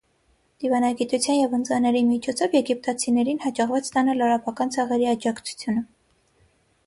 Դիվանագիտության 0.61 1.35
և 1.39 1.51
ընծաների 1.57 2.01
միջոցով 2.07 2.55
եգիպտացիներին 2.59 3.41
հաջողվեց 3.45 3.89
ստանալ 3.91 4.25
արաբական 4.29 4.75
ցեղերի 4.77 5.11
աջակցությունը։ 5.11 5.85